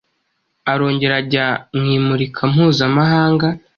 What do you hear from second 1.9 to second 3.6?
imurika mpuzamahanga